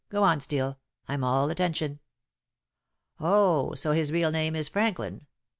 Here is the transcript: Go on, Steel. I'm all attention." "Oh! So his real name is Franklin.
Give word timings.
Go 0.09 0.23
on, 0.23 0.39
Steel. 0.39 0.79
I'm 1.07 1.23
all 1.23 1.51
attention." 1.51 1.99
"Oh! 3.19 3.75
So 3.75 3.91
his 3.91 4.11
real 4.11 4.31
name 4.31 4.55
is 4.55 4.67
Franklin. 4.67 5.27